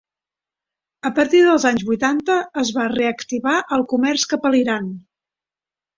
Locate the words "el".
3.77-3.87